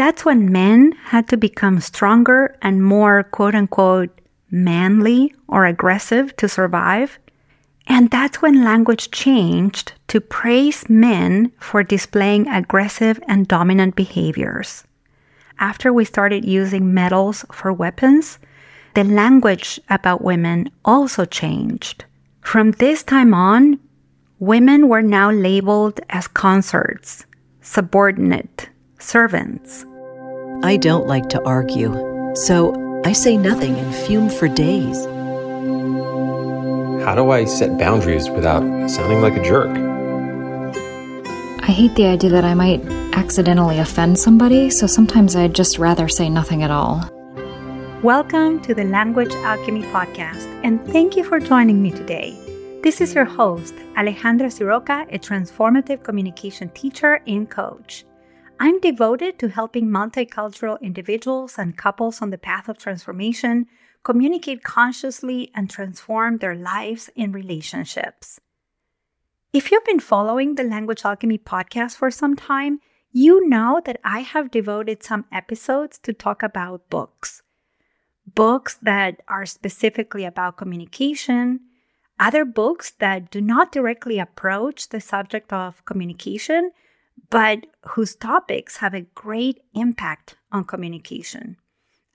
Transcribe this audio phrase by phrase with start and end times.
[0.00, 4.08] that's when men had to become stronger and more quote unquote
[4.50, 7.18] manly or aggressive to survive.
[7.86, 14.84] And that's when language changed to praise men for displaying aggressive and dominant behaviors.
[15.58, 18.38] After we started using metals for weapons,
[18.94, 22.06] the language about women also changed.
[22.40, 23.78] From this time on,
[24.38, 27.26] women were now labeled as consorts,
[27.60, 29.84] subordinate, servants.
[30.62, 31.90] I don't like to argue,
[32.34, 35.06] so I say nothing and fume for days.
[37.02, 39.70] How do I set boundaries without sounding like a jerk?
[41.62, 46.08] I hate the idea that I might accidentally offend somebody, so sometimes I'd just rather
[46.08, 47.08] say nothing at all.
[48.02, 52.36] Welcome to the Language Alchemy Podcast, and thank you for joining me today.
[52.82, 58.04] This is your host, Alejandra Siroca, a transformative communication teacher and coach.
[58.62, 63.66] I'm devoted to helping multicultural individuals and couples on the path of transformation
[64.02, 68.38] communicate consciously and transform their lives in relationships.
[69.54, 72.80] If you've been following the Language Alchemy podcast for some time,
[73.10, 77.42] you know that I have devoted some episodes to talk about books.
[78.26, 81.60] Books that are specifically about communication,
[82.18, 86.72] other books that do not directly approach the subject of communication,
[87.28, 91.56] but whose topics have a great impact on communication.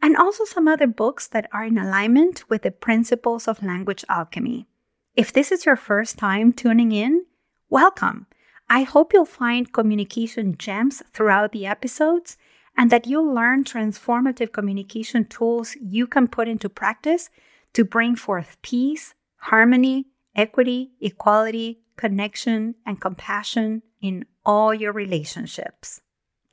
[0.02, 4.68] And also some other books that are in alignment with the principles of language alchemy.
[5.16, 7.26] If this is your first time tuning in,
[7.70, 8.28] welcome.
[8.70, 12.38] I hope you'll find communication gems throughout the episodes
[12.78, 17.30] and that you'll learn transformative communication tools you can put into practice
[17.74, 26.02] to bring forth peace, harmony, equity, equality, connection, and compassion in all your relationships.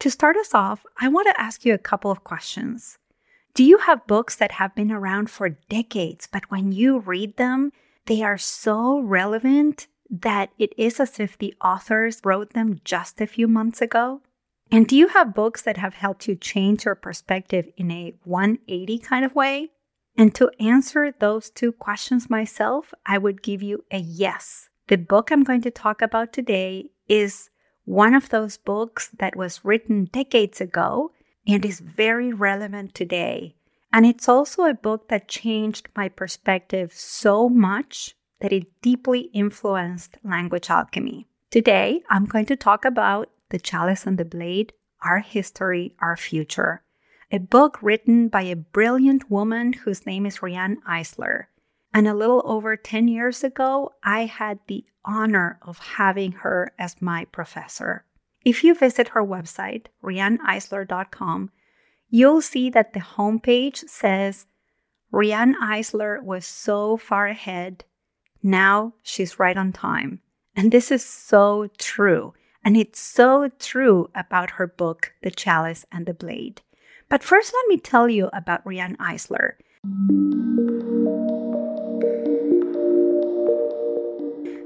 [0.01, 2.99] To start us off, I want to ask you a couple of questions.
[3.55, 7.73] Do you have books that have been around for decades, but when you read them,
[8.07, 13.27] they are so relevant that it is as if the authors wrote them just a
[13.27, 14.23] few months ago?
[14.71, 18.99] And do you have books that have helped you change your perspective in a 180
[18.99, 19.71] kind of way?
[20.17, 24.69] And to answer those two questions myself, I would give you a yes.
[24.89, 27.51] The book I'm going to talk about today is
[27.85, 31.13] one of those books that was written decades ago
[31.47, 33.55] and is very relevant today.
[33.93, 40.17] And it's also a book that changed my perspective so much that it deeply influenced
[40.25, 41.27] language alchemy.
[41.51, 44.73] Today, I'm going to talk about The Chalice and the Blade
[45.03, 46.83] Our History, Our Future,
[47.31, 51.45] a book written by a brilliant woman whose name is Riane Eisler.
[51.95, 57.03] And a little over 10 years ago, I had the honor of having her as
[57.03, 58.05] my professor.
[58.45, 61.51] If you visit her website, rianeeisler.com,
[62.09, 64.47] you'll see that the homepage says,
[65.13, 67.85] Riane Eisler was so far ahead.
[68.43, 70.21] Now she's right on time.
[70.57, 72.35] And this is so true.
[72.65, 76.63] And it's so true about her book, The Chalice and the Blade.
[77.09, 79.55] But first, let me tell you about Riane Eisler.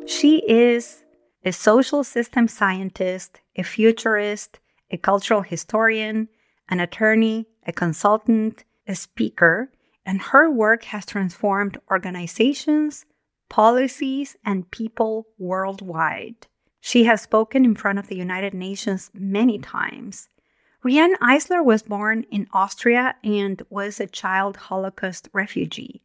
[0.06, 1.02] She is
[1.44, 6.28] a social system scientist, a futurist, a cultural historian,
[6.68, 9.72] an attorney, a consultant, a speaker,
[10.04, 13.04] and her work has transformed organizations,
[13.48, 16.46] policies, and people worldwide.
[16.80, 20.28] She has spoken in front of the United Nations many times.
[20.84, 26.02] Riane Eisler was born in Austria and was a child Holocaust refugee.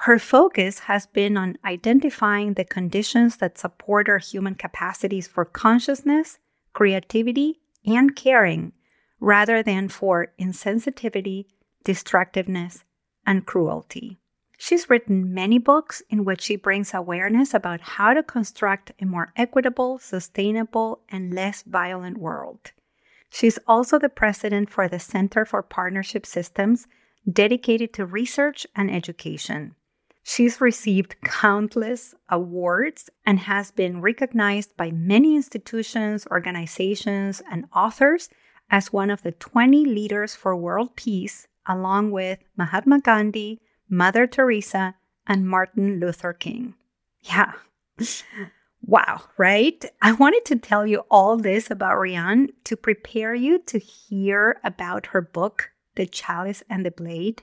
[0.00, 6.38] Her focus has been on identifying the conditions that support our human capacities for consciousness,
[6.72, 8.72] creativity, and caring,
[9.18, 11.46] rather than for insensitivity,
[11.82, 12.84] destructiveness,
[13.26, 14.18] and cruelty.
[14.58, 19.32] She's written many books in which she brings awareness about how to construct a more
[19.34, 22.72] equitable, sustainable, and less violent world.
[23.28, 26.86] She's also the president for the Center for Partnership Systems,
[27.30, 29.74] dedicated to research and education.
[30.28, 38.28] She's received countless awards and has been recognized by many institutions, organizations, and authors
[38.68, 44.96] as one of the 20 leaders for world peace, along with Mahatma Gandhi, Mother Teresa,
[45.28, 46.74] and Martin Luther King.
[47.22, 47.52] Yeah.
[48.88, 49.84] Wow, right?
[50.00, 55.06] I wanted to tell you all this about Riane to prepare you to hear about
[55.06, 57.42] her book, The Chalice and the Blade,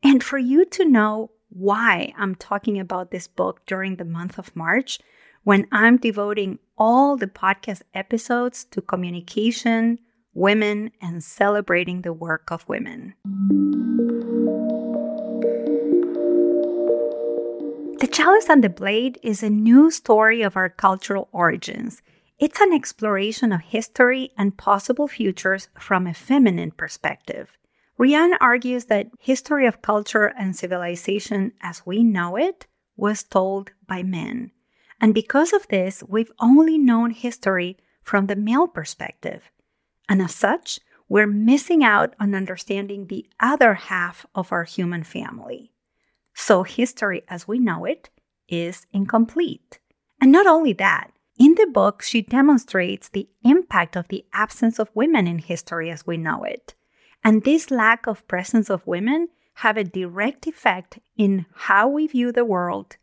[0.00, 4.54] and for you to know why I'm talking about this book during the month of
[4.54, 4.98] March
[5.44, 9.98] when I'm devoting all the podcast episodes to communication,
[10.34, 13.14] women and celebrating the work of women.
[18.00, 22.02] The Chalice and the Blade is a new story of our cultural origins.
[22.38, 27.56] It's an exploration of history and possible futures from a feminine perspective.
[27.98, 32.66] Riane argues that history of culture and civilization as we know it
[32.96, 34.50] was told by men.
[35.00, 39.50] And because of this, we've only known history from the male perspective.
[40.08, 45.72] And as such, we're missing out on understanding the other half of our human family.
[46.34, 48.10] So history as we know it
[48.48, 49.78] is incomplete.
[50.20, 54.90] And not only that, in the book, she demonstrates the impact of the absence of
[54.94, 56.74] women in history as we know it.
[57.24, 62.30] And this lack of presence of women have a direct effect in how we view
[62.30, 62.96] the world,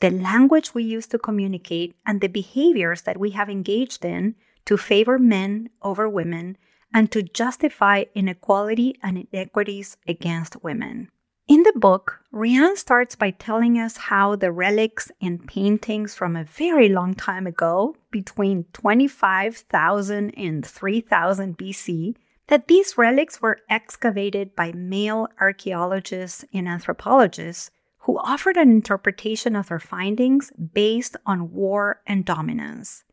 [0.00, 4.34] the language we use to communicate, and the behaviors that we have engaged in
[4.64, 6.56] to favor men over women
[6.92, 11.08] and to justify inequality and inequities against women.
[11.48, 16.44] In the book, Riane starts by telling us how the relics and paintings from a
[16.44, 22.16] very long time ago, between 25,000 and 3000 BC,
[22.48, 29.68] that these relics were excavated by male archaeologists and anthropologists who offered an interpretation of
[29.68, 33.04] their findings based on war and dominance,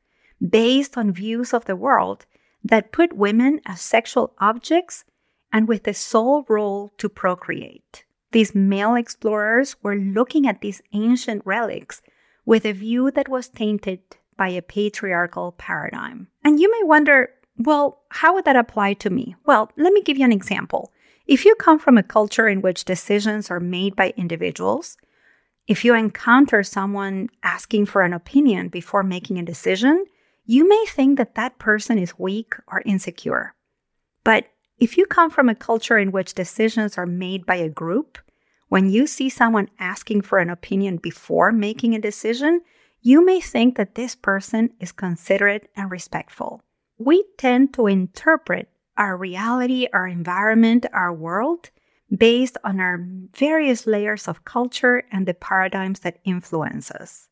[0.50, 2.26] based on views of the world
[2.64, 5.04] that put women as sexual objects
[5.52, 8.06] and with the sole role to procreate.
[8.32, 12.02] These male explorers were looking at these ancient relics
[12.46, 14.00] with a view that was tainted
[14.38, 16.28] by a patriarchal paradigm.
[16.44, 19.36] And you may wonder, well, how would that apply to me?
[19.46, 20.92] Well, let me give you an example.
[21.28, 24.98] If you come from a culture in which decisions are made by individuals,
[25.68, 30.06] if you encounter someone asking for an opinion before making a decision,
[30.46, 33.56] you may think that that person is weak or insecure.
[34.24, 34.46] But
[34.78, 38.20] if you come from a culture in which decisions are made by a group,
[38.68, 42.62] when you see someone asking for an opinion before making a decision,
[43.02, 46.62] you may think that this person is considerate and respectful.
[46.98, 51.70] We tend to interpret our reality, our environment, our world
[52.16, 53.06] based on our
[53.36, 57.28] various layers of culture and the paradigms that influence us.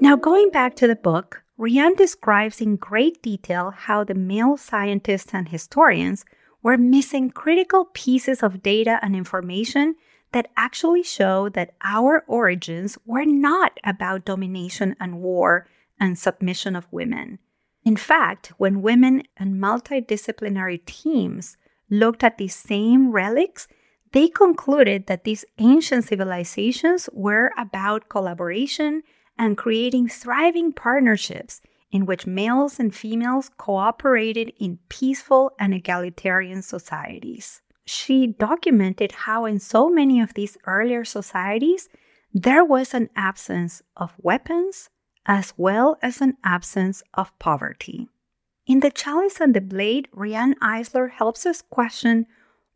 [0.00, 5.34] Now, going back to the book, Riane describes in great detail how the male scientists
[5.34, 6.24] and historians
[6.62, 9.96] were missing critical pieces of data and information
[10.34, 15.68] that actually show that our origins were not about domination and war
[16.00, 17.38] and submission of women.
[17.84, 21.56] In fact, when women and multidisciplinary teams
[21.88, 23.68] looked at these same relics,
[24.12, 29.02] they concluded that these ancient civilizations were about collaboration
[29.38, 31.60] and creating thriving partnerships
[31.92, 37.62] in which males and females cooperated in peaceful and egalitarian societies.
[37.86, 41.88] She documented how, in so many of these earlier societies,
[42.32, 44.90] there was an absence of weapons
[45.26, 48.08] as well as an absence of poverty.
[48.66, 52.26] In The Chalice and the Blade, Riane Eisler helps us question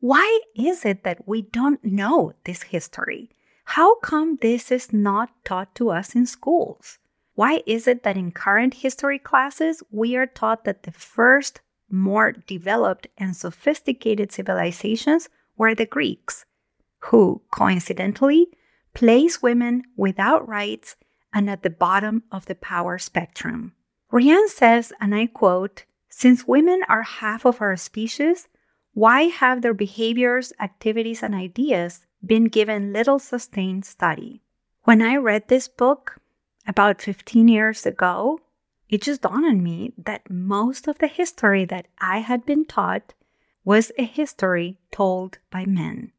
[0.01, 3.31] why is it that we don't know this history?
[3.65, 6.99] How come this is not taught to us in schools?
[7.35, 12.33] Why is it that in current history classes we are taught that the first, more
[12.33, 16.45] developed and sophisticated civilizations were the Greeks,
[16.99, 18.49] who, coincidentally,
[18.95, 20.97] place women without rights
[21.33, 23.73] and at the bottom of the power spectrum?
[24.11, 28.49] Riane says, and I quote, Since women are half of our species,
[28.95, 34.43] why have their behaviors, activities, and ideas been given little sustained study.
[34.83, 36.19] When I read this book
[36.67, 38.41] about 15 years ago,
[38.89, 43.15] it just dawned on me that most of the history that I had been taught
[43.65, 46.13] was a history told by men.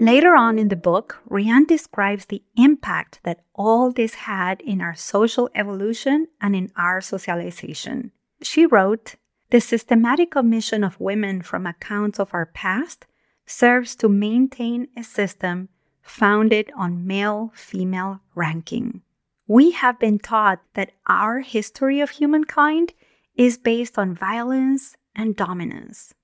[0.00, 4.94] Later on in the book, Riane describes the impact that all this had in our
[4.94, 8.12] social evolution and in our socialization.
[8.42, 9.16] She wrote
[9.50, 13.06] the systematic omission of women from accounts of our past
[13.44, 15.68] serves to maintain a system
[16.08, 19.02] founded on male female ranking.
[19.46, 22.92] We have been taught that our history of humankind
[23.34, 26.14] is based on violence and dominance.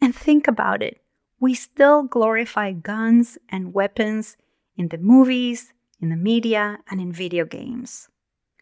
[0.00, 1.00] And think about it
[1.38, 4.36] we still glorify guns and weapons
[4.76, 8.08] in the movies, in the media, and in video games.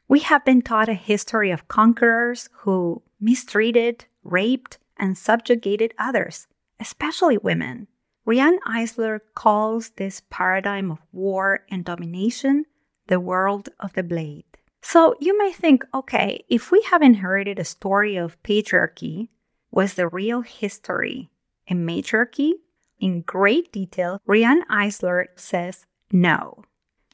[0.08, 6.46] We have been taught a history of conquerors who mistreated, raped, and subjugated others,
[6.80, 7.88] especially women.
[8.24, 12.64] Riane Eisler calls this paradigm of war and domination
[13.06, 14.44] the world of the blade.
[14.80, 19.28] So you may think, okay, if we have inherited a story of patriarchy,
[19.70, 21.30] was the real history
[21.68, 22.54] a matriarchy?
[23.00, 26.64] In great detail, Riane Eisler says no.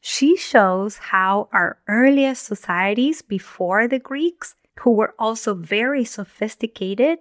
[0.01, 7.19] She shows how our earliest societies before the Greeks, who were also very sophisticated,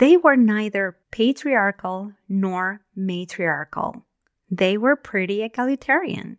[0.00, 4.02] they were neither patriarchal nor matriarchal.
[4.50, 6.38] They were pretty egalitarian.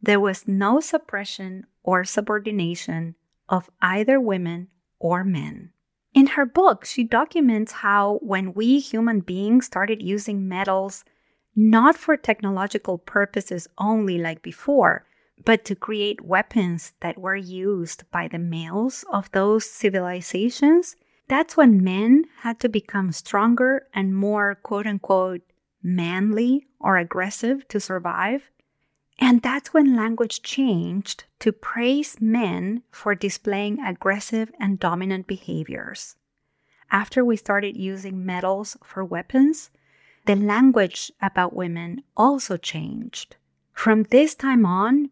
[0.00, 3.14] There was no suppression or subordination
[3.50, 5.72] of either women or men.
[6.14, 11.04] In her book, she documents how when we human beings started using metals
[11.54, 15.04] not for technological purposes only like before,
[15.44, 20.96] but to create weapons that were used by the males of those civilizations,
[21.28, 25.42] that's when men had to become stronger and more quote unquote
[25.82, 28.50] manly or aggressive to survive.
[29.18, 36.16] And that's when language changed to praise men for displaying aggressive and dominant behaviors.
[36.90, 39.70] After we started using metals for weapons,
[40.26, 43.36] the language about women also changed.
[43.72, 45.10] From this time on,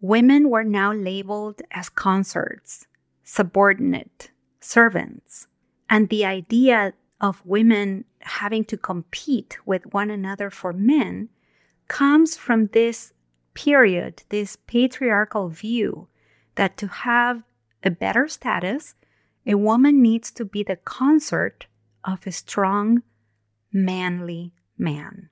[0.00, 2.86] women were now labeled as consorts,
[3.22, 4.31] subordinate,
[4.62, 5.46] servants,
[5.90, 11.28] and the idea of women having to compete with one another for men
[11.88, 13.12] comes from this
[13.54, 16.08] period, this patriarchal view
[16.54, 17.42] that to have
[17.82, 18.94] a better status,
[19.46, 21.66] a woman needs to be the consort
[22.04, 23.02] of a strong,
[23.72, 25.28] manly man.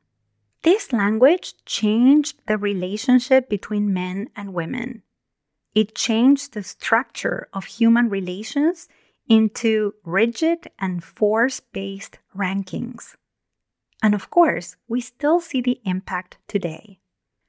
[0.62, 5.02] This language changed the relationship between men and women.
[5.74, 8.88] It changed the structure of human relations
[9.30, 13.14] into rigid and force based rankings.
[14.02, 16.98] And of course, we still see the impact today.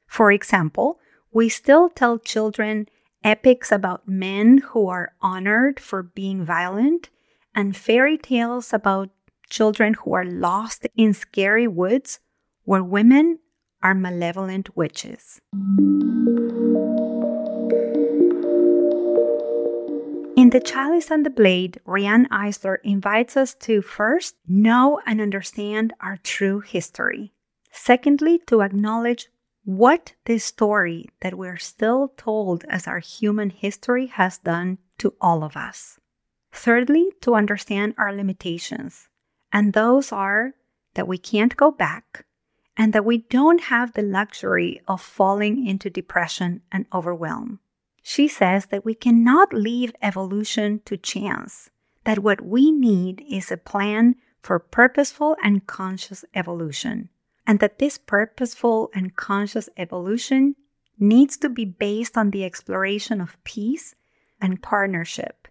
[0.07, 1.00] For example,
[1.33, 2.88] we still tell children
[3.23, 7.09] epics about men who are honored for being violent
[7.55, 9.09] and fairy tales about
[9.50, 12.19] children who are lost in scary woods
[12.63, 13.39] where women
[13.81, 15.39] are malevolent witches.
[20.51, 26.17] The Chalice and the Blade, Riane Eisler invites us to first know and understand our
[26.17, 27.31] true history.
[27.72, 29.29] Secondly, to acknowledge
[29.63, 35.46] what this story that we're still told as our human history has done to all
[35.46, 36.01] of us.
[36.51, 39.08] Thirdly, to understand our limitations.
[39.53, 40.55] And those are
[40.96, 42.25] that we can't go back
[42.75, 47.62] and that we don't have the luxury of falling into depression and overwhelm.
[48.01, 51.70] She says that we cannot leave evolution to chance,
[52.03, 57.10] that what we need is a plan for purposeful and conscious evolution,
[57.46, 60.55] and that this purposeful and conscious evolution
[60.98, 63.96] needs to be based on the exploration of peace
[64.39, 65.48] and partnership,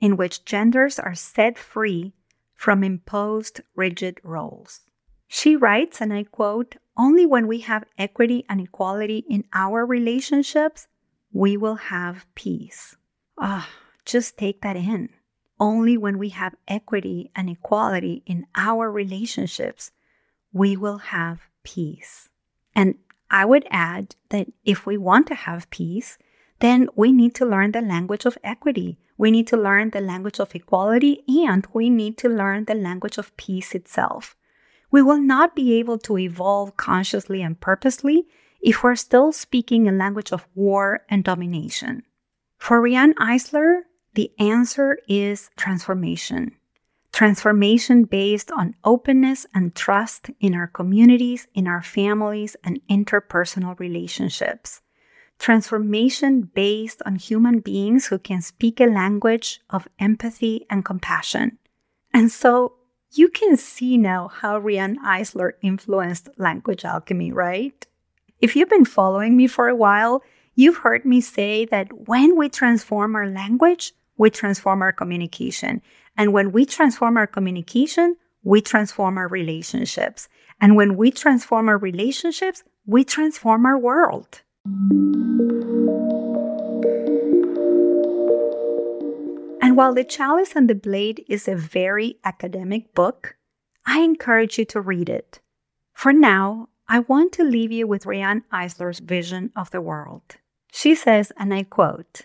[0.00, 2.14] in which genders are set free
[2.54, 4.80] from imposed rigid roles.
[5.28, 10.88] She writes, and I quote, only when we have equity and equality in our relationships,
[11.32, 12.96] we will have peace.
[13.38, 13.68] Ah,
[14.04, 15.10] just take that in.
[15.58, 19.92] Only when we have equity and equality in our relationships,
[20.52, 22.28] we will have peace.
[22.74, 22.96] And
[23.30, 26.18] I would add that if we want to have peace,
[26.60, 28.98] then we need to learn the language of equity.
[29.16, 33.18] We need to learn the language of equality and we need to learn the language
[33.18, 34.36] of peace itself.
[34.90, 38.26] We will not be able to evolve consciously and purposely
[38.60, 42.02] if we're still speaking a language of war and domination.
[42.58, 43.82] For Riane Eisler,
[44.14, 46.56] the answer is transformation.
[47.12, 54.82] Transformation based on openness and trust in our communities, in our families, and interpersonal relationships
[55.40, 61.58] transformation based on human beings who can speak a language of empathy and compassion.
[62.12, 62.74] And so
[63.12, 67.86] you can see now how Riane Eisler influenced language alchemy, right?
[68.40, 70.22] If you've been following me for a while,
[70.54, 75.82] you've heard me say that when we transform our language, we transform our communication.
[76.16, 80.30] And when we transform our communication, we transform our relationships.
[80.58, 84.40] And when we transform our relationships, we transform our world.
[89.62, 93.36] And while The Chalice and the Blade is a very academic book,
[93.84, 95.40] I encourage you to read it.
[95.92, 100.38] For now, I want to leave you with Riane Eisler's vision of the world.
[100.72, 102.22] She says, and I quote,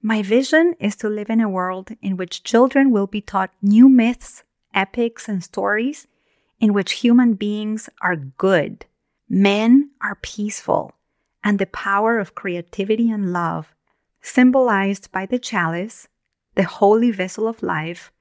[0.00, 3.90] My vision is to live in a world in which children will be taught new
[3.90, 4.42] myths,
[4.72, 6.06] epics, and stories
[6.58, 8.86] in which human beings are good
[9.28, 10.92] Men are peaceful,
[11.42, 13.74] and the power of creativity and love,
[14.22, 16.06] symbolized by the chalice,
[16.54, 18.12] the holy vessel of life,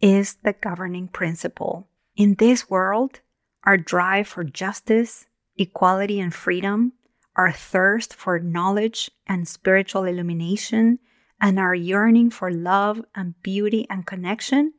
[0.00, 1.88] is the governing principle.
[2.16, 3.20] In this world,
[3.64, 6.92] our drive for justice, equality, and freedom,
[7.36, 10.98] our thirst for knowledge and spiritual illumination,
[11.40, 14.72] and our yearning for love and beauty and connection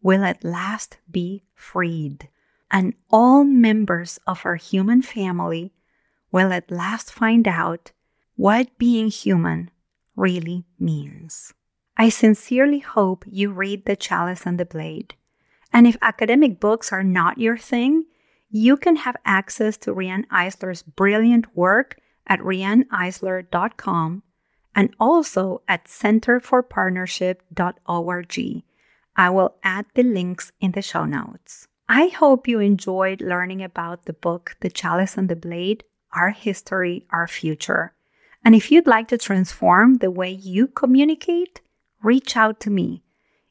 [0.00, 2.28] will at last be freed.
[2.70, 5.72] And all members of our human family
[6.30, 7.92] will at last find out
[8.36, 9.70] what being human
[10.16, 11.52] really means.
[11.96, 15.14] I sincerely hope you read The Chalice and the Blade.
[15.72, 18.04] And if academic books are not your thing,
[18.50, 24.22] you can have access to Riane Eisler's brilliant work at rianeeisler.com
[24.74, 28.62] and also at centerforpartnership.org.
[29.16, 31.68] I will add the links in the show notes.
[31.88, 37.06] I hope you enjoyed learning about the book, The Chalice and the Blade Our History,
[37.10, 37.94] Our Future.
[38.44, 41.60] And if you'd like to transform the way you communicate,
[42.02, 43.02] reach out to me.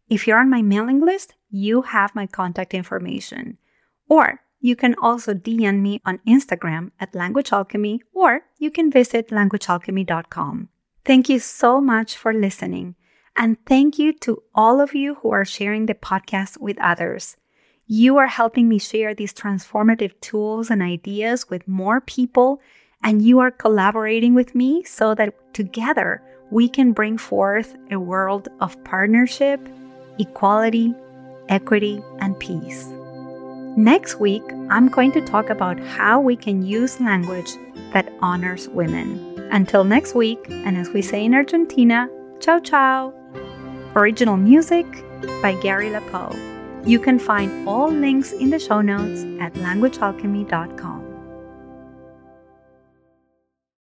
[0.10, 3.58] If you're on my mailing list, you have my contact information.
[4.08, 9.30] Or you can also DM me on Instagram at Language Alchemy, or you can visit
[9.30, 10.70] languagealchemy.com.
[11.06, 12.96] Thank you so much for listening.
[13.36, 17.38] And thank you to all of you who are sharing the podcast with others.
[17.86, 22.60] You are helping me share these transformative tools and ideas with more people,
[23.04, 28.50] and you are collaborating with me so that together we can bring forth a world
[28.60, 29.62] of partnership,
[30.20, 30.94] equality,
[31.48, 32.92] equity, and peace.
[33.78, 34.42] Next week,
[34.72, 37.52] I'm going to talk about how we can use language
[37.94, 39.48] that honors women.
[39.52, 43.14] Until next week, and as we say in Argentina, ciao ciao!
[43.96, 44.88] Original music
[45.44, 46.36] by Gary LaPoe.
[46.88, 51.07] You can find all links in the show notes at languagealchemy.com.